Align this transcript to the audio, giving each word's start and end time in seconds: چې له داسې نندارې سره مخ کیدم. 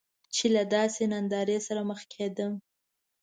چې 0.35 0.45
له 0.55 0.63
داسې 0.75 1.03
نندارې 1.13 1.57
سره 1.67 1.81
مخ 1.89 1.99
کیدم. 2.13 2.53